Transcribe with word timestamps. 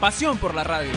Pasión 0.00 0.38
por 0.38 0.54
la 0.54 0.64
radio. 0.64 0.92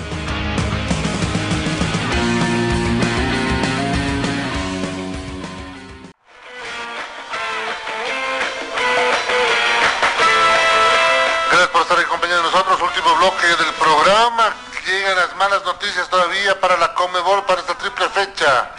Gracias 11.51 11.67
por 11.67 11.81
estar 11.81 11.99
en 11.99 12.05
compañía 12.05 12.37
de 12.37 12.43
nosotros. 12.43 12.81
Último 12.81 13.15
bloque 13.17 13.45
del 13.47 13.73
programa. 13.77 14.55
Llegan 14.85 15.17
las 15.17 15.35
malas 15.35 15.65
noticias 15.65 16.09
todavía 16.09 16.57
para 16.61 16.77
la 16.77 16.93
Comebol 16.93 17.43
para 17.43 17.59
esta 17.59 17.77
triple 17.77 18.07
fecha. 18.07 18.69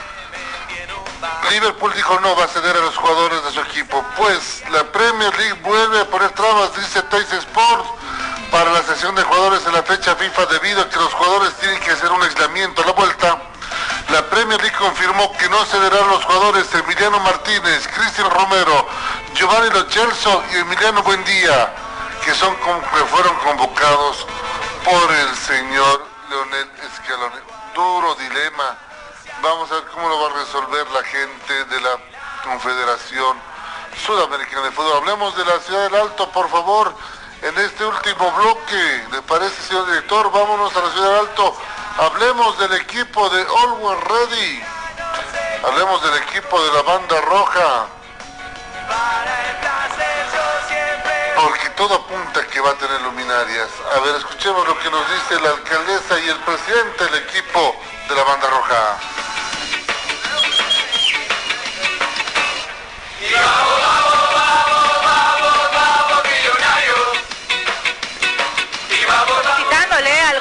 Liverpool 1.50 1.92
dijo 1.94 2.18
no 2.20 2.34
va 2.34 2.44
a 2.44 2.48
ceder 2.48 2.74
a 2.74 2.80
los 2.80 2.96
jugadores 2.96 3.44
de 3.44 3.52
su 3.52 3.60
equipo. 3.60 4.02
Pues 4.16 4.62
la 4.70 4.84
Premier 4.84 5.36
League 5.36 5.60
vuelve 5.62 6.00
a 6.00 6.04
poner 6.06 6.30
trabas, 6.30 6.74
dice 6.76 7.02
Tays 7.02 7.30
Sports, 7.32 7.88
para 8.50 8.72
la 8.72 8.82
sesión 8.82 9.14
de 9.14 9.22
jugadores 9.22 9.63
FIFA 10.12 10.46
debido 10.46 10.82
a 10.82 10.88
que 10.90 10.96
los 10.96 11.14
jugadores 11.14 11.54
tienen 11.54 11.80
que 11.80 11.90
hacer 11.92 12.12
un 12.12 12.22
aislamiento 12.22 12.82
a 12.82 12.86
la 12.86 12.92
vuelta. 12.92 13.42
La 14.10 14.22
Premier 14.28 14.60
League 14.60 14.76
confirmó 14.76 15.32
que 15.38 15.48
no 15.48 15.64
cederán 15.64 16.06
los 16.08 16.22
jugadores 16.24 16.72
Emiliano 16.74 17.18
Martínez, 17.20 17.88
Cristian 17.88 18.30
Romero, 18.30 18.86
Giovanni 19.34 19.70
Lo 19.70 19.88
Celso 19.88 20.44
y 20.52 20.56
Emiliano 20.58 21.02
Buendía, 21.02 21.74
que 22.22 22.34
son 22.34 22.54
que 22.54 23.04
fueron 23.06 23.34
convocados 23.36 24.26
por 24.84 25.10
el 25.10 25.36
señor 25.36 26.06
Leonel 26.28 26.70
Scaloni. 26.96 27.36
Duro 27.74 28.14
dilema. 28.16 28.76
Vamos 29.40 29.72
a 29.72 29.76
ver 29.76 29.84
cómo 29.84 30.08
lo 30.08 30.20
va 30.20 30.30
a 30.30 30.44
resolver 30.44 30.86
la 30.90 31.02
gente 31.02 31.64
de 31.64 31.80
la 31.80 31.98
Confederación 32.44 33.38
Sudamericana 34.04 34.66
de 34.66 34.70
Fútbol. 34.72 34.98
Hablemos 34.98 35.34
de 35.34 35.44
la 35.46 35.58
Ciudad 35.60 35.84
del 35.84 35.94
Alto, 35.94 36.28
por 36.30 36.50
favor, 36.50 36.94
en 37.44 37.58
este 37.58 37.84
último 37.84 38.32
bloque. 38.32 39.04
¿Le 39.12 39.22
parece, 39.22 39.62
señor 39.62 39.86
director? 39.86 40.30
Vámonos 40.32 40.74
a 40.74 40.80
la 40.80 40.90
Ciudad 40.90 41.18
Alto. 41.20 41.56
Hablemos 41.98 42.58
del 42.58 42.72
equipo 42.74 43.28
de 43.28 43.42
Always 43.42 44.00
Ready. 44.04 44.62
Hablemos 45.64 46.02
del 46.02 46.22
equipo 46.22 46.62
de 46.64 46.72
la 46.72 46.82
banda 46.82 47.20
roja. 47.20 47.86
Porque 51.36 51.70
todo 51.76 51.94
apunta 51.94 52.46
que 52.46 52.60
va 52.60 52.70
a 52.70 52.74
tener 52.74 53.00
luminarias. 53.02 53.68
A 53.94 54.00
ver, 54.00 54.16
escuchemos 54.16 54.66
lo 54.66 54.78
que 54.78 54.90
nos 54.90 55.02
dice 55.10 55.40
la 55.42 55.50
alcaldesa 55.50 56.18
y 56.20 56.28
el 56.28 56.38
presidente 56.40 57.04
del 57.04 57.14
equipo 57.24 57.76
de 58.08 58.14
la 58.14 58.24
banda 58.24 58.48
roja. 58.48 59.13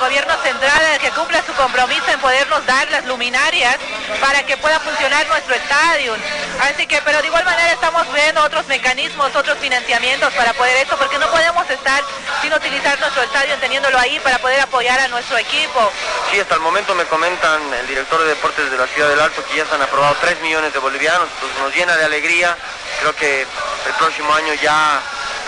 Gobierno 0.04 0.34
central 0.44 1.00
que 1.00 1.10
cumpla 1.12 1.42
su 1.46 1.54
compromiso 1.54 2.04
en 2.12 2.20
podernos 2.20 2.66
dar 2.66 2.92
las 2.92 3.06
luminarias 3.06 3.78
para 4.20 4.44
que 4.44 4.58
pueda 4.58 4.78
funcionar 4.82 5.26
nuestro 5.28 5.56
estadio. 5.56 6.14
Así 6.62 6.86
que, 6.88 7.02
pero 7.06 7.22
de 7.22 7.28
igual 7.28 7.46
manera 7.46 7.72
estamos 7.72 8.12
viendo 8.12 8.44
otros 8.44 8.68
mecanismos, 8.68 9.34
otros 9.34 9.58
financiamientos 9.60 10.34
para 10.34 10.54
poder 10.54 10.76
esto, 10.76 10.98
porque 10.98 11.18
no 11.18 11.28
podemos 11.32 11.70
estar 11.70 12.04
sin 12.42 12.54
utilizar 12.54 13.00
nuestro 13.00 13.24
estadio, 13.24 13.56
teniéndolo 13.60 13.98
ahí 13.98 14.20
para 14.20 14.40
poder 14.40 14.60
apoyar 14.60 15.00
a 15.00 15.08
nuestro 15.08 15.38
equipo. 15.38 15.90
Sí, 16.30 16.40
hasta 16.40 16.56
el 16.56 16.62
momento 16.62 16.94
me 16.96 17.06
comentan 17.06 17.62
el 17.74 17.88
director 17.88 18.22
de 18.24 18.28
deportes 18.28 18.70
de 18.70 18.78
la 18.78 18.88
Ciudad 18.88 19.08
del 19.08 19.22
Alto 19.22 19.42
que 19.46 19.56
ya 19.56 19.66
se 19.66 19.74
han 19.74 19.82
aprobado 19.84 20.18
3 20.20 20.42
millones 20.42 20.74
de 20.74 20.80
bolivianos, 20.80 21.30
pues 21.40 21.52
nos 21.60 21.74
llena 21.74 21.96
de 21.96 22.04
alegría. 22.04 22.58
Creo 23.00 23.16
que 23.16 23.42
el 23.42 23.94
próximo 23.98 24.34
año 24.34 24.54
ya 24.56 25.02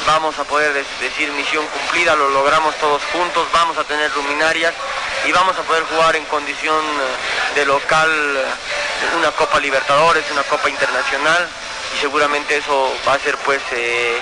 vamos 0.05 0.37
a 0.39 0.43
poder 0.43 0.73
decir 1.01 1.31
misión 1.31 1.65
cumplida, 1.67 2.15
lo 2.15 2.29
logramos 2.29 2.75
todos 2.75 3.01
juntos, 3.11 3.47
vamos 3.51 3.77
a 3.77 3.83
tener 3.83 4.11
luminarias 4.15 4.73
y 5.25 5.31
vamos 5.31 5.57
a 5.57 5.63
poder 5.63 5.83
jugar 5.83 6.15
en 6.15 6.25
condición 6.25 6.75
eh, 6.75 7.59
de 7.59 7.65
local 7.65 8.09
eh, 8.09 9.17
una 9.17 9.31
Copa 9.31 9.59
Libertadores, 9.59 10.23
una 10.31 10.43
Copa 10.43 10.69
Internacional 10.69 11.47
y 11.95 11.99
seguramente 11.99 12.57
eso 12.57 12.93
va 13.07 13.13
a 13.13 13.19
ser 13.19 13.37
pues 13.37 13.61
eh, 13.71 14.17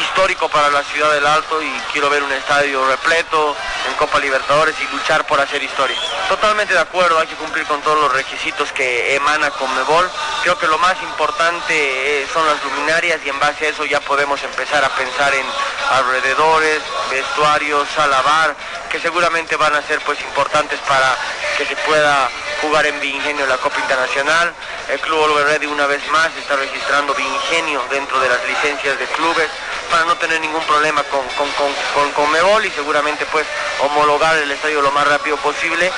histórico 0.00 0.48
para 0.48 0.70
la 0.70 0.82
ciudad 0.84 1.12
del 1.12 1.26
Alto 1.26 1.62
y 1.62 1.70
quiero 1.92 2.10
ver 2.10 2.22
un 2.22 2.32
estadio 2.32 2.86
repleto 2.86 3.56
en 3.86 3.94
Copa 3.94 4.18
Libertadores 4.18 4.74
y 4.80 4.94
luchar 4.94 5.26
por 5.26 5.40
hacer 5.40 5.62
historia. 5.62 5.96
Totalmente 6.28 6.74
de 6.74 6.80
acuerdo, 6.80 7.18
hay 7.18 7.26
que 7.26 7.34
cumplir 7.34 7.66
con 7.66 7.80
todos 7.82 8.00
los 8.00 8.12
requisitos 8.12 8.72
que 8.72 9.14
emana 9.14 9.50
Conmebol. 9.50 10.10
Creo 10.42 10.58
que 10.58 10.66
lo 10.66 10.78
más 10.78 11.00
importante 11.02 12.22
eh, 12.22 12.26
son 12.32 12.46
las 12.46 12.62
luminarias 12.64 13.20
y 13.24 13.28
en 13.28 13.38
base 13.40 13.66
a 13.66 13.68
eso 13.70 13.84
ya 13.84 14.00
podemos 14.00 14.42
empezar 14.42 14.84
a 14.84 14.88
pensar 14.90 15.34
en 15.34 15.46
alrededores, 15.90 16.80
vestuarios, 17.10 17.88
sala 17.94 18.22
bar, 18.22 18.54
que 18.90 19.00
seguramente 19.00 19.56
van 19.56 19.74
a 19.74 19.82
ser 19.82 20.00
pues 20.00 20.20
importantes 20.20 20.78
para 20.80 21.16
que 21.56 21.66
se 21.66 21.76
pueda 21.76 22.28
jugar 22.66 22.86
en 22.86 22.98
Vingenio 23.00 23.46
la 23.46 23.58
Copa 23.58 23.78
Internacional. 23.80 24.52
El 24.88 25.00
Club 25.00 25.20
Oliver 25.20 25.46
Ready 25.46 25.66
una 25.66 25.86
vez 25.86 26.06
más 26.08 26.30
está 26.36 26.56
registrando 26.56 27.14
Vingenio 27.14 27.82
dentro 27.90 28.18
de 28.20 28.28
las 28.28 28.44
licencias 28.46 28.98
de 28.98 29.06
clubes 29.06 29.48
para 29.90 30.04
no 30.04 30.16
tener 30.16 30.40
ningún 30.40 30.62
problema 30.64 31.02
con, 31.04 31.20
con, 31.36 31.48
con, 31.52 32.12
con 32.12 32.64
y 32.64 32.70
seguramente 32.70 33.26
pues 33.26 33.46
homologar 33.80 34.36
el 34.36 34.50
estadio 34.50 34.80
lo 34.82 34.90
más 34.92 35.06
rápido 35.06 35.36
posible 35.38 35.90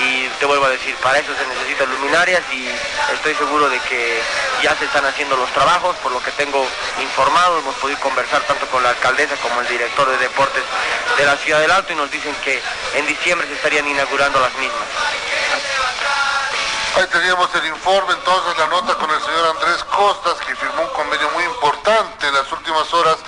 y 0.00 0.28
te 0.38 0.46
vuelvo 0.46 0.66
a 0.66 0.70
decir, 0.70 0.94
para 0.96 1.18
eso 1.18 1.32
se 1.34 1.46
necesitan 1.46 1.90
luminarias 1.90 2.42
y 2.52 2.68
estoy 3.14 3.34
seguro 3.34 3.68
de 3.68 3.78
que 3.80 4.20
ya 4.62 4.76
se 4.76 4.84
están 4.84 5.04
haciendo 5.04 5.36
los 5.36 5.50
trabajos, 5.52 5.96
por 5.96 6.12
lo 6.12 6.22
que 6.22 6.30
tengo 6.32 6.64
informado, 7.00 7.58
hemos 7.58 7.74
podido 7.76 7.98
conversar 8.00 8.42
tanto 8.42 8.66
con 8.66 8.82
la 8.82 8.90
alcaldesa 8.90 9.36
como 9.36 9.60
el 9.60 9.68
director 9.68 10.08
de 10.10 10.18
deportes 10.18 10.62
de 11.16 11.24
la 11.24 11.36
Ciudad 11.36 11.60
del 11.60 11.70
Alto 11.70 11.92
y 11.92 11.96
nos 11.96 12.10
dicen 12.10 12.34
que 12.44 12.60
en 12.94 13.06
diciembre 13.06 13.46
se 13.48 13.54
estarían 13.54 13.86
inaugurando 13.88 14.40
las 14.40 14.54
mismas. 14.54 14.86
Ahí 16.98 17.06
teníamos 17.12 17.48
el 17.54 17.66
informe, 17.66 18.12
entonces 18.12 18.58
la 18.58 18.66
nota 18.66 18.92
con 18.96 19.08
el 19.08 19.20
señor 19.22 19.54
Andrés 19.54 19.84
Costas, 19.84 20.34
que 20.44 20.56
firmó 20.56 20.82
un 20.82 20.88
convenio 20.88 21.30
muy 21.30 21.44
importante 21.44 22.26
en 22.26 22.34
las 22.34 22.50
últimas 22.50 22.92
horas 22.92 23.18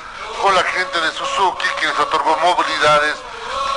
con 0.42 0.52
la 0.56 0.64
gente 0.64 1.00
de 1.00 1.12
Suzuki, 1.12 1.68
que 1.78 1.86
les 1.86 1.96
otorgó 2.00 2.36
movilidades 2.38 3.14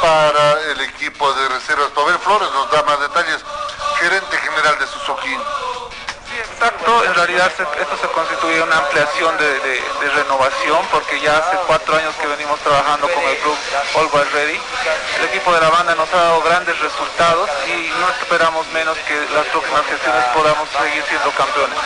para 0.02 0.62
el 0.72 0.82
equipo 0.82 1.32
de 1.34 1.48
reservas. 1.48 1.92
Pavel 1.92 2.18
Flores 2.18 2.50
nos 2.54 2.72
da 2.72 2.82
más 2.82 3.00
detalles, 3.02 3.46
gerente 4.00 4.36
general 4.38 4.80
de 4.80 4.88
Suzuki. 4.88 5.38
Exacto, 6.64 7.04
en 7.04 7.14
realidad 7.14 7.52
esto 7.78 7.98
se 8.00 8.08
constituye 8.08 8.62
una 8.62 8.78
ampliación 8.78 9.38
de, 9.38 9.60
de- 9.60 9.84
renovación 10.16 10.80
porque 10.92 11.20
ya 11.20 11.38
hace 11.38 11.58
cuatro 11.68 11.96
años 11.98 12.14
que 12.22 12.28
venimos 12.28 12.58
trabajando 12.62 13.10
con 13.10 13.22
el 13.24 13.36
club 13.38 13.58
Always 13.98 14.32
Ready. 14.32 14.60
El 15.20 15.26
equipo 15.26 15.52
de 15.54 15.60
la 15.60 15.70
banda 15.70 15.94
nos 15.96 16.08
ha 16.14 16.18
dado 16.18 16.42
grandes 16.44 16.80
resultados 16.80 17.50
y 17.68 17.90
no 18.00 18.10
esperamos 18.10 18.66
menos 18.68 18.96
que 19.08 19.16
las 19.34 19.46
próximas 19.48 19.84
gestiones 19.88 20.24
podamos 20.36 20.70
seguir 20.70 21.04
siendo 21.10 21.32
campeones. 21.32 21.78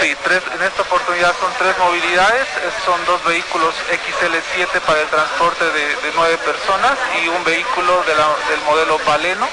Sí, 0.00 0.16
tres, 0.22 0.42
en 0.54 0.62
esta 0.62 0.82
oportunidad 0.82 1.34
son 1.40 1.52
tres 1.58 1.76
movilidades, 1.78 2.46
son 2.86 3.04
dos 3.04 3.22
vehículos 3.24 3.74
XL7 3.90 4.80
para 4.86 5.00
el 5.02 5.08
transporte 5.08 5.64
de, 5.70 6.12
nueve 6.14 6.38
personas 6.38 6.96
y 7.22 7.28
un 7.28 7.42
vehículo 7.44 8.04
del 8.04 8.60
modelo 8.64 8.98
Baleno 9.04 9.48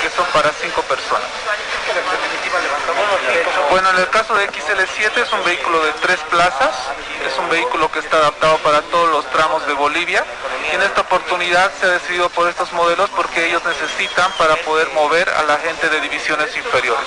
que 0.00 0.08
son 0.10 0.24
para 0.32 0.50
cinco 0.62 0.80
personas. 0.82 1.28
Bueno, 3.70 3.90
en 3.90 3.96
el 3.98 4.08
caso 4.10 4.34
de 4.34 4.48
XL7 4.48 5.22
es 5.22 5.32
un 5.32 5.44
vehículo 5.44 5.84
de 5.84 5.92
tres 5.94 6.18
plazas, 6.30 6.74
es 7.26 7.38
un 7.38 7.48
vehículo 7.48 7.90
que 7.90 7.98
está 7.98 8.18
adaptado 8.18 8.58
para 8.58 8.82
todos 8.82 9.08
los 9.10 9.30
tramos 9.30 9.66
de 9.66 9.72
Bolivia 9.74 10.24
y 10.70 10.74
en 10.74 10.82
esta 10.82 11.02
oportunidad 11.02 11.72
se 11.80 11.86
ha 11.86 11.90
decidido 11.90 12.28
por 12.30 12.48
estos 12.48 12.72
modelos 12.72 13.10
porque 13.10 13.46
ellos 13.46 13.62
necesitan 13.64 14.30
para 14.32 14.56
poder 14.56 14.88
mover 14.92 15.28
a 15.28 15.42
la 15.44 15.56
gente 15.58 15.88
de 15.88 16.00
divisiones 16.00 16.56
inferiores. 16.56 17.06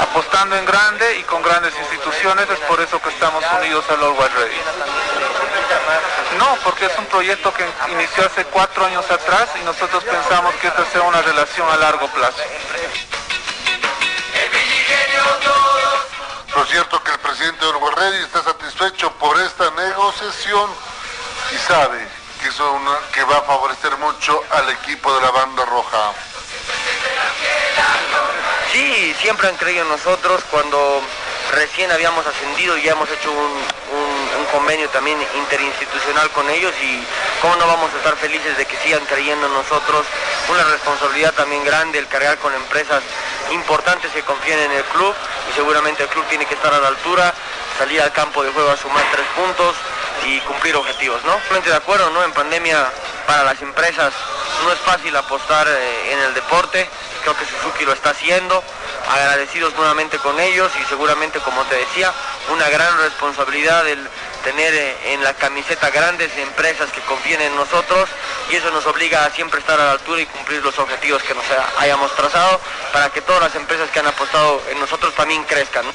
Apostando 0.00 0.56
en 0.56 0.64
grande 0.64 1.18
y 1.18 1.22
con 1.24 1.42
grandes 1.42 1.74
instituciones 1.78 2.48
es 2.50 2.58
por 2.60 2.80
eso 2.80 3.00
que 3.00 3.08
estamos 3.10 3.44
unidos 3.58 3.84
al 3.90 4.02
Always 4.02 4.34
Ready. 4.34 5.17
No, 6.38 6.56
porque 6.64 6.86
es 6.86 6.98
un 6.98 7.06
proyecto 7.06 7.52
que 7.54 7.66
inició 7.90 8.26
hace 8.26 8.44
cuatro 8.46 8.84
años 8.84 9.10
atrás 9.10 9.48
y 9.60 9.64
nosotros 9.64 10.04
pensamos 10.04 10.54
que 10.56 10.68
esta 10.68 10.84
sea 10.92 11.02
una 11.02 11.22
relación 11.22 11.68
a 11.70 11.76
largo 11.76 12.06
plazo. 12.08 12.42
Lo 16.54 16.66
cierto 16.66 17.02
que 17.02 17.12
el 17.12 17.18
presidente 17.18 17.64
de 17.64 17.72
Ready 17.96 18.24
está 18.24 18.42
satisfecho 18.42 19.12
por 19.12 19.40
esta 19.40 19.70
negociación 19.70 20.70
y 21.52 21.58
sabe 21.58 22.06
que, 22.42 22.50
son 22.52 22.82
que 23.12 23.22
va 23.24 23.38
a 23.38 23.42
favorecer 23.42 23.96
mucho 23.98 24.42
al 24.50 24.68
equipo 24.70 25.14
de 25.14 25.22
la 25.22 25.30
banda 25.30 25.64
roja. 25.64 26.12
Sí, 28.72 29.14
siempre 29.20 29.48
han 29.48 29.56
creído 29.56 29.82
en 29.82 29.88
nosotros 29.88 30.42
cuando 30.50 31.02
recién 31.52 31.90
habíamos 31.90 32.26
ascendido 32.26 32.76
y 32.76 32.82
ya 32.82 32.92
hemos 32.92 33.08
hecho 33.10 33.30
un, 33.32 34.07
convenio 34.52 34.88
también 34.90 35.18
interinstitucional 35.36 36.30
con 36.30 36.48
ellos 36.50 36.72
y 36.82 37.04
cómo 37.40 37.56
no 37.56 37.66
vamos 37.66 37.92
a 37.92 37.96
estar 37.98 38.16
felices 38.16 38.56
de 38.56 38.66
que 38.66 38.76
sigan 38.78 39.04
creyendo 39.06 39.46
en 39.46 39.52
nosotros. 39.52 40.06
Una 40.48 40.64
responsabilidad 40.64 41.34
también 41.34 41.64
grande 41.64 41.98
el 41.98 42.06
cargar 42.06 42.38
con 42.38 42.54
empresas 42.54 43.02
importantes 43.52 44.10
que 44.12 44.22
confíen 44.22 44.58
en 44.58 44.72
el 44.72 44.84
club 44.84 45.14
y 45.50 45.54
seguramente 45.54 46.02
el 46.02 46.08
club 46.08 46.24
tiene 46.28 46.46
que 46.46 46.54
estar 46.54 46.72
a 46.72 46.78
la 46.78 46.88
altura, 46.88 47.32
salir 47.78 48.00
al 48.02 48.12
campo 48.12 48.42
de 48.42 48.50
juego 48.50 48.70
a 48.70 48.76
sumar 48.76 49.04
tres 49.12 49.26
puntos 49.36 49.76
y 50.26 50.40
cumplir 50.40 50.76
objetivos, 50.76 51.22
¿no? 51.24 51.38
de 51.58 51.74
acuerdo, 51.74 52.10
¿no? 52.10 52.24
En 52.24 52.32
pandemia 52.32 52.90
para 53.26 53.44
las 53.44 53.60
empresas 53.62 54.12
no 54.64 54.72
es 54.72 54.78
fácil 54.80 55.14
apostar 55.16 55.66
eh, 55.68 56.12
en 56.12 56.18
el 56.20 56.34
deporte, 56.34 56.88
creo 57.22 57.36
que 57.36 57.44
Suzuki 57.44 57.84
lo 57.84 57.92
está 57.92 58.10
haciendo, 58.10 58.62
agradecidos 59.10 59.74
nuevamente 59.74 60.18
con 60.18 60.38
ellos 60.40 60.72
y 60.80 60.84
seguramente, 60.86 61.38
como 61.40 61.62
te 61.64 61.76
decía, 61.76 62.12
una 62.50 62.68
gran 62.68 62.96
responsabilidad 62.98 63.86
el 63.88 64.08
tener 64.38 64.74
eh, 64.74 65.12
en 65.12 65.22
la 65.22 65.34
camiseta 65.34 65.90
grandes 65.90 66.36
empresas 66.38 66.90
que 66.90 67.00
confíen 67.02 67.40
en 67.40 67.54
nosotros 67.56 68.08
y 68.50 68.56
eso 68.56 68.70
nos 68.70 68.86
obliga 68.86 69.24
a 69.24 69.30
siempre 69.30 69.60
estar 69.60 69.78
a 69.80 69.84
la 69.84 69.92
altura 69.92 70.20
y 70.20 70.26
cumplir 70.26 70.62
los 70.62 70.78
objetivos 70.78 71.22
que 71.22 71.34
nos 71.34 71.44
hayamos 71.78 72.14
trazado 72.14 72.60
para 72.92 73.10
que 73.10 73.20
todas 73.22 73.42
las 73.42 73.54
empresas 73.54 73.90
que 73.90 74.00
han 74.00 74.06
apostado 74.06 74.62
en 74.70 74.80
nosotros 74.80 75.14
también 75.14 75.44
crezcan. 75.44 75.86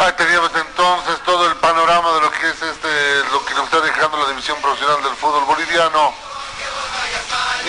Ahí 0.00 0.12
teníamos 0.16 0.50
entonces 0.54 1.18
todo 1.24 1.46
el 1.48 1.56
panorama 1.56 2.12
de 2.14 2.20
lo 2.20 2.30
que 2.30 2.48
es 2.48 2.62
este, 2.62 3.24
lo 3.32 3.44
que 3.44 3.54
nos 3.54 3.64
está 3.64 3.80
dejando 3.80 4.16
la 4.16 4.28
división 4.28 4.60
profesional 4.60 5.02
del 5.02 5.14
fútbol 5.16 5.44
boliviano 5.44 6.27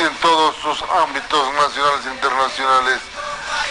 en 0.02 0.16
todos 0.18 0.56
sus 0.58 0.82
ámbitos 1.04 1.54
nacionales 1.54 2.06
e 2.06 2.14
internacionales. 2.14 3.00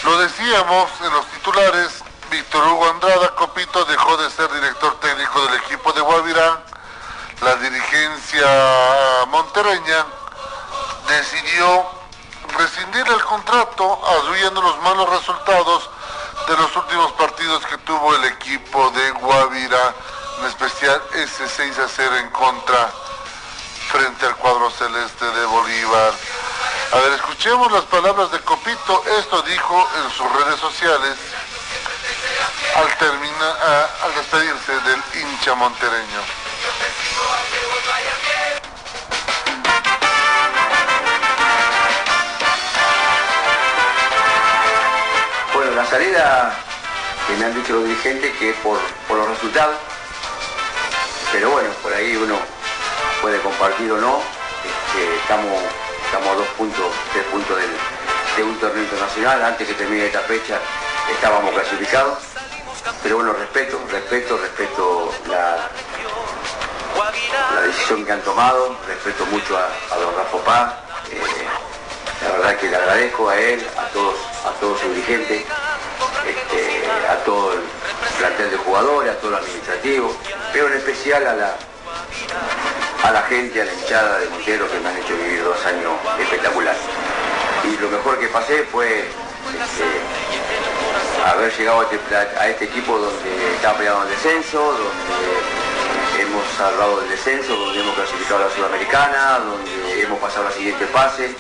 Lo 0.05 0.19
decíamos 0.19 0.91
en 1.03 1.13
los 1.13 1.27
titulares, 1.27 2.05
Víctor 2.31 2.67
Hugo 2.69 2.91
Andrada 2.91 3.35
Copito 3.35 3.85
dejó 3.87 4.17
de 4.19 4.31
ser 4.31 4.53
director 4.53 5.01
técnico 5.01 5.47
del 5.47 5.55
equipo 5.55 5.93
de 5.93 6.01
Guavirá. 6.03 6.63
La 7.41 7.55
dirigencia 7.57 8.47
montereña 9.29 10.05
decidió 11.09 11.87
rescindir 12.59 13.07
el 13.07 13.25
contrato, 13.25 14.01
aduciendo 14.07 14.61
los 14.61 14.79
malos 14.83 15.09
resultados 15.09 15.89
de 16.47 16.57
los 16.57 16.77
últimos 16.77 17.13
partidos 17.13 17.65
que 17.67 17.79
tuvo 17.79 18.15
el 18.17 18.25
equipo 18.25 18.91
de 18.91 19.11
Guavira, 19.13 19.95
en 20.41 20.47
especial 20.47 21.03
ese 21.15 21.49
6 21.49 21.79
a 21.79 21.89
0 21.89 22.17
en 22.17 22.31
contra 22.31 22.91
frente 23.91 24.27
al 24.27 24.37
cuadro 24.37 24.71
celeste 24.71 25.25
de 25.25 25.47
Bolívar. 25.47 26.13
A 26.93 26.97
ver, 26.99 27.13
escuchemos 27.13 27.71
las 27.73 27.85
palabras 27.85 28.31
de 28.31 28.41
Copito. 28.41 29.03
Esto 29.19 29.43
dijo 29.43 29.89
en 30.03 30.11
sus 30.11 30.33
redes 30.33 30.61
sociales 30.61 31.17
al, 32.77 32.99
terminar, 32.99 33.91
al 34.05 34.15
despedirse 34.15 34.73
del 34.73 35.03
hincha 35.15 35.55
montereño. 35.55 36.23
salida 45.91 46.55
que 47.27 47.37
me 47.37 47.47
han 47.47 47.55
dicho 47.55 47.73
los 47.73 47.85
dirigentes 47.85 48.37
que 48.37 48.51
es 48.51 48.57
por, 48.57 48.79
los 49.17 49.29
resultados, 49.29 49.77
pero 51.33 51.51
bueno, 51.51 51.71
por 51.83 51.93
ahí 51.95 52.15
uno 52.17 52.39
puede 53.21 53.41
compartir 53.41 53.91
o 53.93 53.99
no, 53.99 54.21
este, 54.65 55.17
estamos, 55.17 55.63
estamos 56.05 56.29
a 56.29 56.35
dos 56.35 56.47
puntos, 56.57 56.87
tres 57.13 57.25
puntos 57.27 57.57
de 58.37 58.43
un 58.43 58.59
torneo 58.59 58.83
internacional, 58.83 59.45
antes 59.45 59.67
que 59.67 59.75
termine 59.75 60.07
esta 60.07 60.21
fecha 60.21 60.59
estábamos 61.13 61.53
clasificados, 61.53 62.19
pero 63.03 63.17
bueno, 63.17 63.33
respeto, 63.33 63.81
respeto, 63.91 64.37
respeto 64.37 65.13
la, 65.29 65.69
la 67.55 67.61
decisión 67.63 68.05
que 68.05 68.13
han 68.13 68.23
tomado, 68.23 68.77
respeto 68.87 69.27
mucho 69.27 69.57
a, 69.57 69.97
don 69.97 70.15
Rafa 70.17 70.39
Paz, 70.45 70.75
eh, 71.11 71.21
la 72.23 72.33
verdad 72.33 72.57
que 72.57 72.71
le 72.71 72.77
agradezco 72.77 73.29
a 73.29 73.37
él, 73.37 73.67
a 73.77 73.87
todos, 73.89 74.15
a 74.45 74.51
todos 74.61 74.81
sus 74.81 74.95
dirigentes, 74.95 75.45
este, 76.27 76.83
a 77.11 77.17
todo 77.25 77.55
el 77.55 77.61
plantel 78.19 78.51
de 78.51 78.57
jugadores, 78.59 79.13
a 79.13 79.17
todo 79.19 79.31
el 79.31 79.37
administrativo, 79.37 80.15
pero 80.53 80.69
en 80.69 80.75
especial 80.75 81.27
a 81.27 81.35
la, 81.35 81.57
a 83.03 83.11
la 83.13 83.23
gente, 83.23 83.63
a 83.63 83.65
la 83.65 83.73
hinchada 83.73 84.19
de 84.19 84.29
Montero 84.29 84.71
que 84.71 84.81
me 84.81 84.89
han 84.89 84.97
hecho 84.97 85.17
vivir 85.17 85.45
dos 85.45 85.65
años 85.67 85.93
espectaculares. 86.19 86.81
Y 87.65 87.77
lo 87.79 87.89
mejor 87.89 88.19
que 88.19 88.29
pasé 88.29 88.65
fue 88.65 89.01
este, 89.01 89.85
haber 91.25 91.57
llegado 91.57 91.83
este, 91.91 92.17
a 92.17 92.49
este, 92.49 92.65
equipo 92.67 92.99
donde 92.99 93.55
está 93.55 93.75
peleando 93.75 94.05
el 94.05 94.11
descenso, 94.11 94.59
donde 94.59 96.23
hemos 96.23 96.45
salvado 96.57 97.03
el 97.03 97.09
descenso, 97.09 97.55
donde 97.55 97.81
hemos 97.81 97.95
clasificado 97.95 98.45
a 98.45 98.49
la 98.49 98.55
Sudamericana, 98.55 99.39
donde 99.41 100.03
hemos 100.03 100.19
pasado 100.19 100.45
la 100.45 100.53
siguiente 100.53 100.87
fase. 100.87 101.35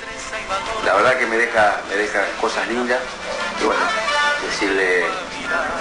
La 0.85 0.95
verdad 0.95 1.19
que 1.19 1.27
me 1.27 1.37
deja, 1.37 1.81
me 1.89 1.97
deja 1.97 2.21
cosas 2.41 2.67
lindas. 2.69 3.01
Y 3.61 3.65
bueno, 3.65 3.83
decirle 4.45 5.05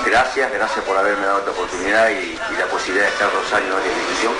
gracias, 0.05 0.51
gracias 0.51 0.85
por 0.85 0.97
haberme 0.97 1.25
dado 1.25 1.39
esta 1.39 1.51
oportunidad 1.51 2.09
y, 2.09 2.37
la 2.57 2.65
posibilidad 2.67 3.05
de 3.05 3.13
estar 3.13 3.31
dos 3.31 3.53
años 3.53 3.75
en 3.75 3.91
la 3.91 3.97
institución. 3.97 4.33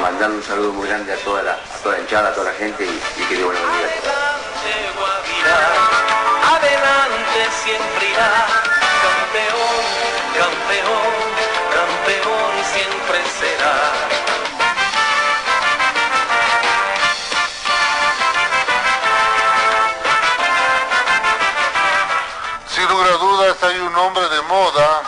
Mandarle 0.00 0.36
un 0.36 0.42
saludo 0.42 0.72
muy 0.72 0.88
grande 0.88 1.12
a 1.12 1.16
toda 1.16 1.42
la, 1.42 1.52
a 1.52 1.78
toda 1.82 1.96
la 1.96 2.00
hinchada, 2.00 2.28
a 2.28 2.34
toda 2.34 2.52
la 2.52 2.58
gente 2.58 2.84
y, 2.84 3.22
que 3.24 3.36
Dios 3.36 3.48
bendiga 3.48 3.88
Adelante 6.56 7.48
siempre 7.62 8.08
irá, 8.10 8.46
campeón, 9.04 9.84
campeón, 10.38 11.14
campeón 11.72 12.64
siempre 12.72 13.22
será. 13.38 14.14
hay 23.62 23.78
un 23.78 23.96
hombre 23.96 24.28
de 24.28 24.42
moda 24.42 25.02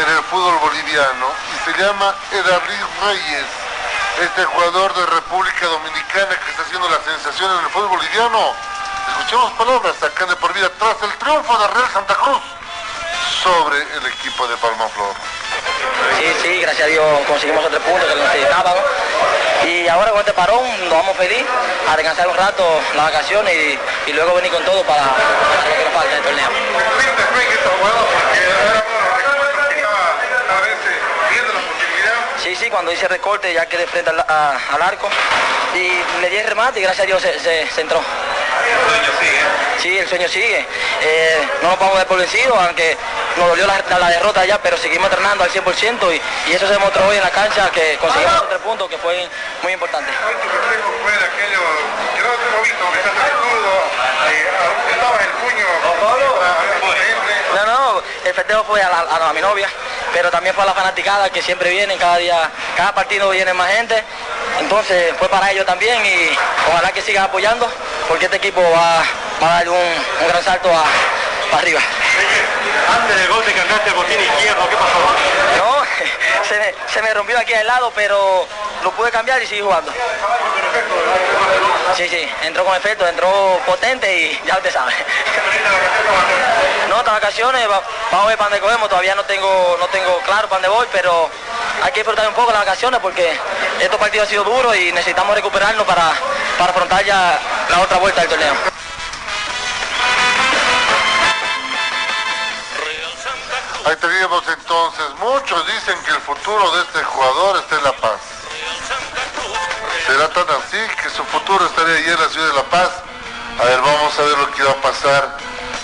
en 0.00 0.16
el 0.16 0.22
fútbol 0.24 0.58
boliviano 0.58 1.26
y 1.54 1.70
se 1.70 1.78
llama 1.82 2.14
Edabril 2.32 2.86
Reyes, 3.02 3.46
este 4.20 4.44
jugador 4.44 4.94
de 4.94 5.06
República 5.06 5.66
Dominicana 5.66 6.36
que 6.44 6.50
está 6.50 6.62
haciendo 6.62 6.88
la 6.88 6.98
sensación 7.04 7.50
en 7.52 7.64
el 7.64 7.70
fútbol 7.70 7.88
boliviano. 7.88 8.52
Escuchemos 9.10 9.52
palabras 9.52 10.02
acá 10.02 10.26
de 10.26 10.34
por 10.36 10.52
vida 10.52 10.68
tras 10.78 11.00
el 11.02 11.16
triunfo 11.18 11.56
de 11.58 11.66
Real 11.68 11.90
Santa 11.92 12.14
Cruz 12.16 12.42
sobre 13.42 13.78
el 13.78 14.06
equipo 14.06 14.48
de 14.48 14.56
Palma 14.56 14.88
Flor. 14.88 15.14
Sí, 16.18 16.26
sí, 16.42 16.60
gracias 16.60 16.88
a 16.88 16.90
Dios 16.90 17.04
conseguimos 17.26 17.64
otro 17.64 17.78
punto 17.80 18.06
que 18.08 18.14
necesitábamos. 18.16 18.82
Y 19.64 19.86
ahora 19.88 20.10
con 20.10 20.20
este 20.20 20.32
parón 20.32 20.64
nos 20.80 20.90
vamos 20.90 21.16
feliz 21.16 21.44
a 21.88 21.96
descansar 21.96 22.28
un 22.28 22.36
rato 22.36 22.64
las 22.94 23.04
vacaciones 23.12 23.78
y, 24.06 24.12
luego 24.12 24.34
venir 24.34 24.50
con 24.50 24.64
todo 24.64 24.82
para, 24.82 25.04
para 25.04 25.68
lo 25.68 25.76
que 25.76 25.84
nos 25.84 25.94
falta 25.94 26.16
el 26.16 26.22
torneo. 26.22 26.48
Sí, 32.48 32.56
sí, 32.56 32.70
cuando 32.70 32.90
hice 32.90 33.06
recorte 33.06 33.52
ya 33.52 33.66
quedé 33.66 33.86
frente 33.86 34.08
al, 34.08 34.20
al 34.20 34.82
arco 34.82 35.06
y 35.74 36.22
le 36.22 36.30
di 36.30 36.36
el 36.38 36.46
remate 36.46 36.80
y 36.80 36.82
gracias 36.82 37.04
a 37.04 37.06
Dios 37.06 37.20
se, 37.20 37.38
se, 37.38 37.80
entró. 37.82 37.98
¿El 38.00 38.88
sueño 38.88 39.12
sigue? 39.20 39.40
Sí, 39.82 39.98
el 39.98 40.08
sueño 40.08 40.28
sigue. 40.28 40.66
Eh, 41.02 41.48
no 41.60 41.76
nos 41.76 42.04
por 42.06 42.18
vencido, 42.18 42.58
aunque 42.58 42.96
nos 43.36 43.50
dolió 43.50 43.66
la, 43.66 43.84
la, 43.98 44.08
derrota 44.08 44.46
ya, 44.46 44.56
pero 44.62 44.78
seguimos 44.78 45.10
entrenando 45.10 45.44
al 45.44 45.50
100% 45.50 45.62
y, 46.10 46.50
y, 46.50 46.54
eso 46.54 46.66
se 46.66 46.72
demostró 46.72 47.06
hoy 47.06 47.18
en 47.18 47.22
la 47.22 47.30
cancha 47.30 47.68
que 47.68 47.98
conseguimos 48.00 48.32
los 48.32 48.48
tres 48.48 48.60
puntos, 48.60 48.88
que 48.88 48.96
fue 48.96 49.28
muy 49.62 49.74
importante. 49.74 50.10
fue 50.10 51.12
de 51.12 51.24
aquello 51.26 51.60
que 52.16 52.22
no 52.22 52.28
hemos 52.32 52.62
visto, 52.62 52.92
que 52.92 52.98
está 52.98 53.10
el 53.10 53.18
escudo, 53.28 53.72
eh, 54.32 54.48
estaba 54.90 55.18
el 55.20 55.30
puño. 55.36 55.66
No, 57.54 57.66
no, 57.66 58.02
el 58.24 58.27
festejo 58.38 58.62
fue 58.64 58.80
a, 58.80 58.88
a, 58.88 59.30
a 59.30 59.32
mi 59.32 59.40
novia, 59.40 59.68
pero 60.12 60.30
también 60.30 60.54
fue 60.54 60.62
a 60.62 60.66
la 60.66 60.74
fanaticada 60.74 61.28
que 61.30 61.42
siempre 61.42 61.70
vienen, 61.70 61.98
cada 61.98 62.18
día, 62.18 62.50
cada 62.76 62.94
partido 62.94 63.30
viene 63.30 63.52
más 63.52 63.68
gente. 63.72 64.02
Entonces 64.60 65.12
fue 65.18 65.28
para 65.28 65.50
ellos 65.50 65.66
también 65.66 66.04
y 66.06 66.36
ojalá 66.70 66.92
que 66.92 67.02
sigan 67.02 67.24
apoyando 67.24 67.68
porque 68.08 68.26
este 68.26 68.36
equipo 68.36 68.60
va, 68.60 69.02
va 69.42 69.50
a 69.50 69.54
dar 69.58 69.68
un, 69.68 69.76
un 69.76 70.28
gran 70.28 70.42
salto 70.44 70.68
a, 70.70 70.84
para 71.50 71.62
arriba. 71.62 71.80
Antes 73.00 73.16
del 73.16 73.28
gol 73.28 73.44
te 73.44 73.52
cargaste 73.52 73.88
el 73.90 73.96
botín 73.96 74.20
izquierdo, 74.20 74.68
¿qué 74.68 74.76
pasó? 74.76 74.98
No, 75.58 75.84
se 76.48 76.58
me, 76.58 76.74
se 76.92 77.02
me 77.02 77.14
rompió 77.14 77.38
aquí 77.38 77.54
al 77.54 77.66
lado, 77.66 77.92
pero 77.94 78.46
lo 78.84 78.92
pude 78.92 79.10
cambiar 79.10 79.42
y 79.42 79.46
seguir 79.46 79.64
jugando. 79.64 79.92
Sí, 81.98 82.08
sí, 82.08 82.28
entró 82.42 82.64
con 82.64 82.76
efecto, 82.76 83.04
entró 83.08 83.60
potente 83.66 84.06
y 84.16 84.40
ya 84.46 84.54
usted 84.58 84.72
sabe. 84.72 84.92
No, 86.88 86.98
estas 86.98 87.14
vacaciones, 87.14 87.68
va- 87.68 87.82
vamos 88.12 88.26
a 88.26 88.28
ver 88.28 88.38
para 88.38 88.50
dónde 88.50 88.60
cogemos, 88.64 88.88
todavía 88.88 89.16
no 89.16 89.24
tengo, 89.24 89.76
no 89.80 89.86
tengo 89.88 90.16
claro 90.20 90.48
para 90.48 90.62
dónde 90.62 90.68
voy, 90.68 90.86
pero 90.92 91.28
hay 91.82 91.90
que 91.90 91.98
disfrutar 92.00 92.28
un 92.28 92.34
poco 92.34 92.52
las 92.52 92.60
vacaciones 92.60 93.00
porque 93.00 93.36
estos 93.80 93.98
partidos 93.98 94.26
han 94.26 94.30
sido 94.30 94.44
duros 94.44 94.76
y 94.76 94.92
necesitamos 94.92 95.34
recuperarnos 95.34 95.84
para, 95.88 96.12
para 96.56 96.70
afrontar 96.70 97.04
ya 97.04 97.36
la 97.68 97.80
otra 97.80 97.96
vuelta 97.98 98.20
del 98.20 98.30
torneo. 98.30 98.54
Ahí 103.86 103.96
teníamos 103.96 104.44
entonces, 104.46 105.04
muchos 105.18 105.66
dicen 105.66 106.00
que 106.04 106.12
el 106.12 106.20
futuro 106.20 106.70
de 106.76 106.82
este 106.82 107.02
jugador 107.02 107.56
está 107.58 107.74
en 107.76 107.82
La 107.84 107.92
Paz. 107.92 108.37
¿Será 110.08 110.26
tan 110.30 110.48
así 110.48 110.78
que 111.02 111.10
su 111.10 111.22
futuro 111.24 111.66
estaría 111.66 111.96
allí 111.96 112.08
en 112.08 112.18
la 112.18 112.28
ciudad 112.30 112.46
de 112.48 112.54
La 112.54 112.62
Paz? 112.62 112.90
A 113.60 113.64
ver, 113.64 113.78
vamos 113.82 114.18
a 114.18 114.22
ver 114.22 114.38
lo 114.38 114.50
que 114.52 114.62
va 114.62 114.70
a 114.70 114.80
pasar 114.80 115.36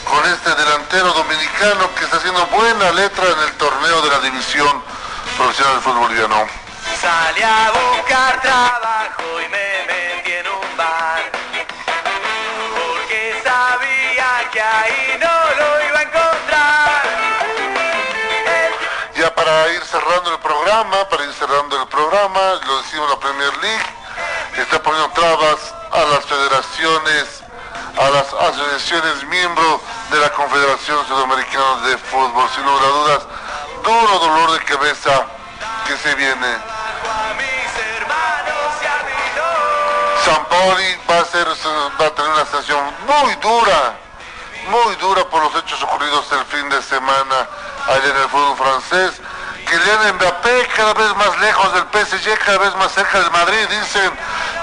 con 0.02 0.24
este 0.32 0.54
delantero 0.54 1.12
dominicano 1.12 1.94
que 1.94 2.04
está 2.04 2.16
haciendo 2.16 2.46
buena 2.46 2.90
letra 2.92 3.22
en 3.22 3.38
el 3.40 3.52
torneo 3.58 4.00
de 4.00 4.08
la 4.08 4.20
división 4.20 4.82
profesional 5.36 5.74
del 5.74 5.82
fútbol 5.82 5.98
boliviano. 6.08 6.46
Salí 7.02 7.42
a 7.42 7.70
buscar 7.70 8.40
trabajo 8.40 9.42
y 9.44 9.48
me 9.50 9.84
metí 9.92 10.32
en 10.32 10.48
un 10.48 10.76
bar. 10.78 11.30
Porque 12.72 13.42
sabía 13.44 14.50
que 14.50 14.60
ahí 14.62 15.18
no 15.20 15.54
lo 15.58 15.84
iba 15.84 15.98
a 15.98 16.02
encontrar. 16.02 17.02
Ya 19.16 19.34
para 19.34 19.68
ir 19.68 19.84
cerrando 19.84 20.32
el 20.32 20.38
programa, 20.38 21.06
para 21.10 21.24
ir 21.24 21.32
cerrando 21.34 21.78
el 21.78 21.88
programa, 21.88 22.54
lo 22.66 22.78
decimos 22.80 23.10
la 23.10 23.20
Premier 23.20 23.54
League, 23.58 23.84
poniendo 24.94 25.12
trabas 25.14 25.74
a 25.90 26.04
las 26.04 26.24
federaciones, 26.24 27.42
a 27.98 28.10
las 28.10 28.32
asociaciones 28.32 29.24
miembros 29.24 29.80
de 30.10 30.18
la 30.20 30.30
Confederación 30.30 31.06
Sudamericana 31.08 31.88
de 31.88 31.98
Fútbol. 31.98 32.48
Sin 32.54 32.64
lugar 32.64 32.84
a 32.84 32.88
dudas, 32.88 33.22
duro 33.82 34.18
dolor 34.18 34.52
de 34.52 34.64
cabeza 34.64 35.26
que 35.86 35.96
se 35.96 36.14
viene. 36.14 36.56
San 40.24 40.44
Pauli 40.46 40.98
va 41.10 41.18
a, 41.18 41.24
ser, 41.24 41.46
va 42.00 42.06
a 42.06 42.10
tener 42.10 42.30
una 42.30 42.46
sanción 42.46 42.84
muy 43.06 43.34
dura, 43.36 43.94
muy 44.68 44.94
dura 44.96 45.24
por 45.28 45.42
los 45.42 45.54
hechos 45.56 45.82
ocurridos 45.82 46.24
el 46.32 46.44
fin 46.46 46.68
de 46.70 46.80
semana 46.82 47.48
allá 47.88 48.10
en 48.10 48.16
el 48.16 48.28
fútbol 48.28 48.56
francés. 48.56 49.20
Kylian 49.66 50.16
Mbappé 50.16 50.68
cada 50.76 50.94
vez 50.94 51.16
más 51.16 51.38
lejos 51.40 51.72
del 51.72 51.84
PSG, 51.84 52.38
cada 52.44 52.58
vez 52.58 52.74
más 52.76 52.92
cerca 52.92 53.18
del 53.20 53.30
Madrid, 53.30 53.66
dicen, 53.68 54.12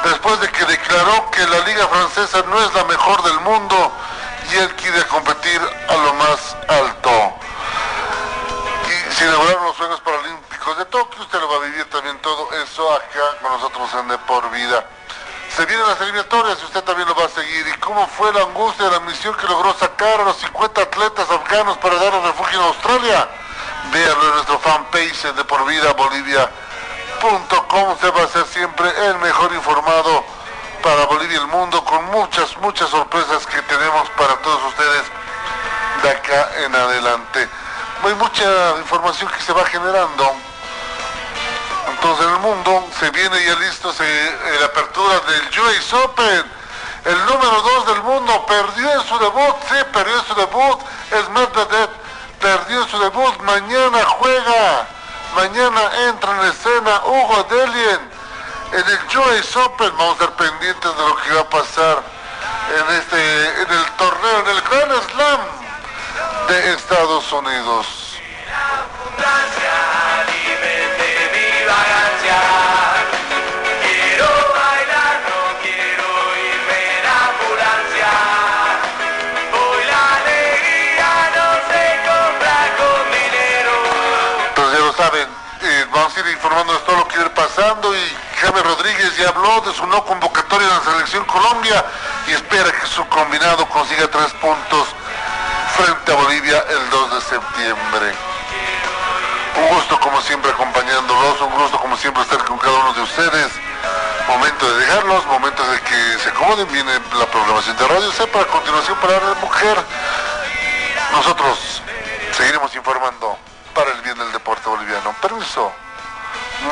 después 0.04 0.40
de 0.40 0.50
que 0.50 0.66
declaró 0.66 1.30
que 1.32 1.46
la 1.48 1.60
liga 1.60 1.88
francesa 1.88 2.44
no 2.48 2.60
es 2.60 2.74
la 2.74 2.84
mejor 2.86 3.22
del 3.24 3.40
mundo 3.42 3.92
y 4.52 4.58
él 4.58 4.74
quiere 4.76 5.06
competir 5.08 5.62
a 5.88 5.96
lo 5.96 6.14
más 6.16 6.56
alto. 6.68 7.34
Y 8.88 9.14
se 9.14 9.26
inauguraron 9.26 9.66
los 9.66 9.78
Juegos 9.78 10.02
Paralímpicos 10.02 10.78
de 10.78 10.86
Tokio, 10.86 11.22
usted 11.22 11.40
lo 11.40 11.50
va 11.50 11.58
a 11.58 11.68
vivir 11.68 11.86
también 11.90 12.18
todo 12.20 12.50
eso 12.64 12.94
acá 12.94 13.38
con 13.42 13.52
nosotros 13.52 13.90
en 14.00 14.08
De 14.08 14.18
Por 14.20 14.50
Vida. 14.52 14.86
Se 15.56 15.66
vienen 15.66 15.86
las 15.86 16.00
eliminatorias 16.00 16.60
y 16.62 16.66
usted 16.66 16.82
también 16.84 17.10
lo 17.10 17.16
va 17.16 17.26
a 17.26 17.30
seguir. 17.30 17.68
¿Y 17.68 17.74
cómo 17.80 18.08
fue 18.08 18.32
la 18.32 18.44
angustia 18.44 18.86
de 18.86 18.92
la 18.92 19.02
misión 19.02 19.36
que 19.36 19.46
logró 19.48 19.74
sacar 19.74 20.22
a 20.22 20.24
los 20.24 20.38
50 20.38 20.82
atletas 20.82 21.30
afganos 21.30 21.78
para 21.78 21.96
darles 21.96 22.24
refugio 22.24 22.60
en 22.60 22.66
Australia? 22.68 23.28
Véanlo 23.92 24.28
en 24.28 24.34
nuestro 24.36 24.60
fanpage 24.60 25.26
en 25.26 25.36
deporvidabolivia.com. 25.36 27.92
Usted 27.92 28.14
va 28.16 28.24
a 28.24 28.28
ser 28.28 28.46
siempre 28.46 28.90
en 36.64 36.76
adelante. 36.76 37.50
Hay 38.04 38.16
mucha 38.16 38.78
información 38.78 39.30
que 39.30 39.42
se 39.42 39.54
va 39.54 39.66
generando. 39.66 40.36
Entonces 41.90 42.26
en 42.26 42.34
el 42.34 42.40
mundo 42.40 42.88
se 43.00 43.10
viene 43.12 43.46
ya 43.46 43.56
listo 43.56 43.94
se, 43.94 44.04
eh, 44.04 44.58
la 44.60 44.66
apertura 44.68 45.20
del 45.20 45.60
US 45.60 45.94
Open. 45.94 46.62
El 47.06 47.26
número 47.26 47.62
2 47.62 47.88
del 47.88 48.04
mundo 48.04 48.46
perdió 48.46 48.92
en 48.92 49.08
su 49.08 49.18
debut, 49.18 49.56
sí, 49.70 49.76
perdió 49.92 50.24
su 50.24 50.36
debut. 50.36 50.80
Es 51.12 51.30
Medvedev, 51.30 51.90
perdió 52.40 52.88
su 52.88 53.00
debut. 53.00 53.38
Mañana 53.42 54.04
juega, 54.20 54.88
mañana 55.36 55.82
entra 56.08 56.32
en 56.32 56.50
escena 56.50 57.02
Hugo 57.06 57.44
Delien 57.50 58.12
en 58.72 58.86
el 58.88 59.18
US 59.18 59.56
Open. 59.58 59.92
Vamos 59.98 60.20
a 60.20 60.24
estar 60.24 60.36
pendientes 60.38 60.96
de 60.96 61.08
lo 61.08 61.16
que 61.18 61.34
va 61.34 61.42
a 61.42 61.50
pasar 61.50 62.04
en, 62.78 62.96
este, 62.96 63.62
en 63.62 63.72
el 63.72 63.86
torneo, 63.98 64.40
en 64.40 64.48
el 64.48 64.62
Grand 64.62 65.12
Slam 65.12 65.61
Estados 66.52 67.32
Unidos. 67.32 68.20
Entonces 84.50 84.80
ya 84.80 84.86
lo 84.86 84.94
saben, 84.94 85.28
eh, 85.62 85.86
vamos 85.94 86.18
a 86.18 86.20
ir 86.20 86.28
informando 86.28 86.74
de 86.74 86.80
todo 86.80 86.98
lo 86.98 87.08
que 87.08 87.18
ir 87.18 87.30
pasando 87.30 87.96
y 87.96 88.18
Jaime 88.42 88.62
Rodríguez 88.62 89.18
ya 89.18 89.30
habló 89.30 89.62
de 89.62 89.74
su 89.74 89.88
no 89.88 90.04
convocatoria 90.04 90.68
en 90.68 90.74
la 90.74 90.92
selección 90.92 91.24
Colombia 91.26 91.86
y 92.28 92.32
espera 92.32 92.72
que 92.72 92.88
su 92.88 93.08
combinado 93.08 93.66
consiga 93.70 94.10
tres 94.10 94.34
puntos 94.34 94.90
frente 95.84 96.12
a 96.12 96.16
Bolivia 96.16 96.64
el 96.70 96.90
2 96.90 97.16
de 97.16 97.22
septiembre. 97.22 98.14
Un 99.58 99.68
gusto 99.76 100.00
como 100.00 100.22
siempre 100.22 100.52
acompañándolos, 100.52 101.42
un 101.42 101.54
gusto 101.58 101.80
como 101.80 101.98
siempre 101.98 102.22
estar 102.24 102.44
con 102.46 102.58
cada 102.60 102.78
uno 102.80 102.94
de 102.94 103.02
ustedes. 103.02 103.52
Momento 104.28 104.72
de 104.72 104.86
dejarlos, 104.86 105.26
momento 105.26 105.66
de 105.72 105.82
que 105.82 106.20
se 106.20 106.30
acomoden, 106.30 106.72
viene 106.72 106.92
la 107.18 107.26
programación 107.26 107.76
de 107.78 107.88
Radio 107.88 108.12
C 108.12 108.28
para 108.28 108.46
continuación 108.46 108.98
para 109.00 109.14
la 109.14 109.34
mujer. 109.42 109.78
Nosotros 111.14 111.82
seguiremos 112.32 112.74
informando 112.76 113.38
para 113.74 113.92
el 113.92 114.02
bien 114.02 114.18
del 114.18 114.32
deporte 114.32 114.70
boliviano. 114.70 115.16
Permiso. 115.22 115.72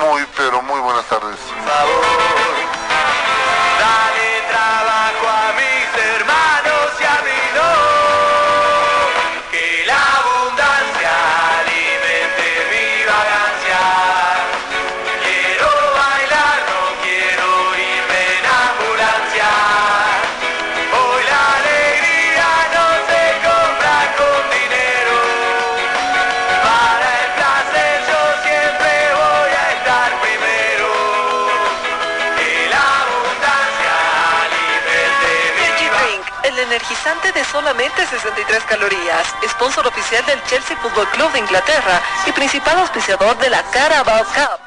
Muy, 0.01 0.25
pero 0.38 0.62
muy 0.62 0.80
buenas 0.82 1.06
tardes. 1.06 1.39
Energizante 36.63 37.32
de 37.32 37.44
solamente 37.46 38.06
63 38.06 38.63
calorías, 38.63 39.36
sponsor 39.50 39.88
oficial 39.88 40.25
del 40.25 40.44
Chelsea 40.44 40.78
Football 40.78 41.08
Club 41.10 41.32
de 41.32 41.39
Inglaterra 41.39 42.01
y 42.25 42.32
principal 42.32 42.78
auspiciador 42.80 43.38
de 43.38 43.50
la 43.50 43.63
Carabao 43.72 44.24
Cup, 44.25 44.60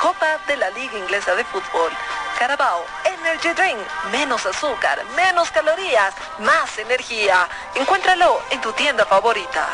Copa 0.00 0.38
de 0.46 0.56
la 0.56 0.70
Liga 0.70 0.98
Inglesa 0.98 1.34
de 1.34 1.44
Fútbol. 1.44 1.90
Carabao 2.38 2.84
Energy 3.04 3.50
Drink, 3.50 3.78
menos 4.10 4.44
azúcar, 4.46 5.02
menos 5.16 5.50
calorías, 5.50 6.14
más 6.40 6.76
energía. 6.78 7.48
Encuéntralo 7.74 8.40
en 8.50 8.60
tu 8.60 8.72
tienda 8.72 9.06
favorita. 9.06 9.68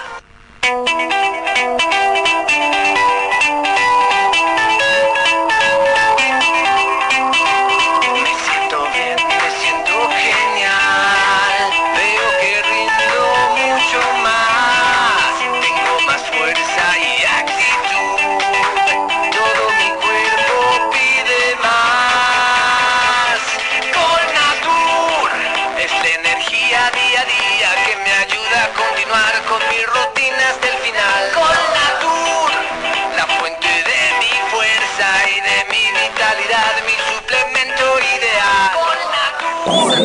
y 35.01 35.41
de 35.41 35.65
mi 35.71 35.85
vitalidad, 35.93 36.75
mi 36.85 36.97
suplemento 37.07 37.87
ideal. 38.17 38.71
Con 38.75 38.99
natura. 39.15 39.99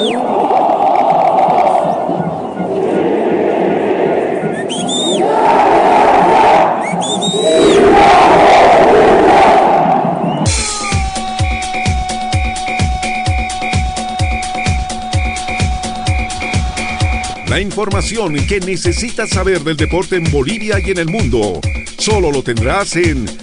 La 17.47 17.59
información 17.59 18.45
que 18.45 18.59
necesitas 18.59 19.31
saber 19.31 19.61
del 19.61 19.77
deporte 19.77 20.17
en 20.17 20.29
Bolivia 20.31 20.79
y 20.79 20.91
en 20.91 20.99
el 20.99 21.07
mundo, 21.07 21.59
solo 21.97 22.31
lo 22.31 22.43
tendrás 22.43 22.95
en 22.95 23.42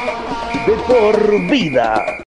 De 0.65 0.73
por 0.87 1.41
vida. 1.49 2.17